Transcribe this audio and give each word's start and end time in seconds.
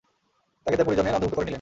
তাকে 0.65 0.75
তার 0.77 0.87
পরিজনের 0.87 1.07
অন্তর্ভূক্ত 1.07 1.35
করে 1.35 1.43
নিলেন। 1.43 1.49